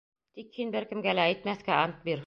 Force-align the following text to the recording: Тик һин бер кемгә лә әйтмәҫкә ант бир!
Тик 0.37 0.57
һин 0.61 0.73
бер 0.77 0.89
кемгә 0.95 1.15
лә 1.19 1.27
әйтмәҫкә 1.35 1.81
ант 1.85 2.05
бир! 2.09 2.19